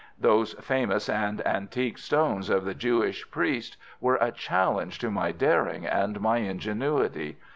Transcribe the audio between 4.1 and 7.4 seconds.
a challenge to my daring and my ingenuity.